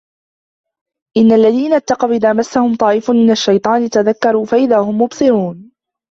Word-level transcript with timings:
إِنَّ 1.17 1.31
الَّذِينَ 1.31 1.73
اتَّقَوْا 1.73 2.09
إِذَا 2.13 2.33
مَسَّهُمْ 2.33 2.75
طَائِفٌ 2.75 3.11
مِنَ 3.11 3.31
الشَّيْطَانِ 3.31 3.89
تَذَكَّرُوا 3.89 4.45
فَإِذَا 4.45 4.77
هُمْ 4.79 5.01
مُبْصِرُونَ 5.01 5.71